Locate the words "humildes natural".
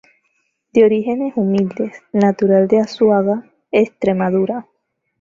1.35-2.67